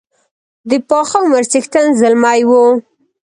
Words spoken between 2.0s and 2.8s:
زلمی وو.